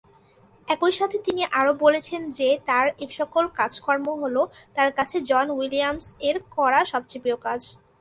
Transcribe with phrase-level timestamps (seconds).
[0.67, 4.41] একই সাথে তিনি আরো বলেছেন যে তার এসকল কাজকর্ম হলো
[4.75, 7.61] তার কাছে জন উইলিয়ামস এর করা সবচেয়ে প্রিয় কাজ।